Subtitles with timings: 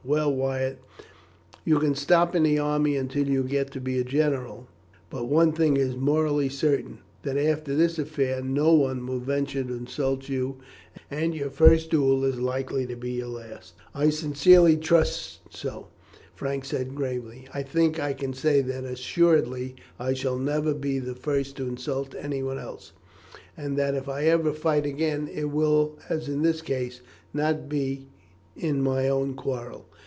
[0.03, 0.79] Well, Wyatt,
[1.63, 4.67] you can stop in the army until you get to be a general,
[5.11, 9.73] but one thing is morally certain, that after this affair no one will venture to
[9.75, 10.57] insult you,
[11.11, 15.87] and your first duel is likely to be your last." "I sincerely trust so,"
[16.33, 17.47] Frank said gravely.
[17.53, 22.15] "I think I can say that assuredly I shall never be the first to insult
[22.19, 22.91] anyone else,
[23.55, 27.01] and that if ever I fight again, it will, as in this case,
[27.35, 28.07] not be
[28.57, 29.85] in my own quarrel."